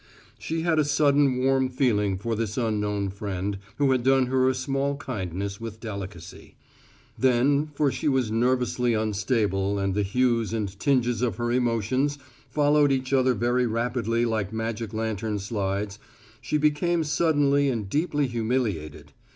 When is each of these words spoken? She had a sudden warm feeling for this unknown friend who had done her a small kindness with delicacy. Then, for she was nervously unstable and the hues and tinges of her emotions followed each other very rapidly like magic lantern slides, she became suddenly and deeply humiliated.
She 0.39 0.61
had 0.63 0.79
a 0.79 0.83
sudden 0.83 1.37
warm 1.37 1.69
feeling 1.69 2.17
for 2.17 2.33
this 2.35 2.57
unknown 2.57 3.11
friend 3.11 3.59
who 3.75 3.91
had 3.91 4.01
done 4.01 4.25
her 4.25 4.49
a 4.49 4.55
small 4.55 4.97
kindness 4.97 5.61
with 5.61 5.79
delicacy. 5.79 6.55
Then, 7.19 7.67
for 7.75 7.91
she 7.91 8.07
was 8.07 8.31
nervously 8.31 8.95
unstable 8.95 9.77
and 9.77 9.93
the 9.93 10.01
hues 10.01 10.53
and 10.53 10.75
tinges 10.79 11.21
of 11.21 11.35
her 11.35 11.51
emotions 11.51 12.17
followed 12.49 12.91
each 12.91 13.13
other 13.13 13.35
very 13.35 13.67
rapidly 13.67 14.25
like 14.25 14.51
magic 14.51 14.91
lantern 14.91 15.37
slides, 15.37 15.99
she 16.41 16.57
became 16.57 17.03
suddenly 17.03 17.69
and 17.69 17.87
deeply 17.87 18.25
humiliated. 18.25 19.13